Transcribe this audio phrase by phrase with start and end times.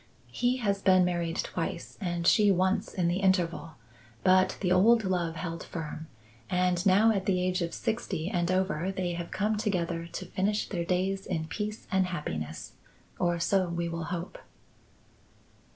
[0.31, 3.75] He has been married twice and she once in the interval;
[4.23, 6.07] but the old love held firm
[6.49, 10.67] and now at the age of sixty and over they have come together to finish
[10.67, 12.73] their days in peace and happiness.
[13.19, 14.39] Or so we will hope."